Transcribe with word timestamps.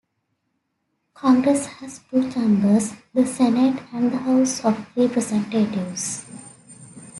Congress 1.13 1.67
has 1.67 1.99
two 2.09 2.27
chambers: 2.31 2.93
the 3.13 3.23
Senate 3.23 3.83
and 3.93 4.11
the 4.11 4.17
House 4.17 4.65
of 4.65 4.87
Representatives. 4.97 6.25